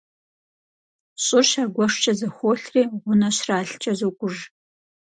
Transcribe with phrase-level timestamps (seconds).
[1.23, 4.35] ЩӀыр щагуэшкӀэ зэхуолъри, гъунэ щралъкӀэ зокӀуж.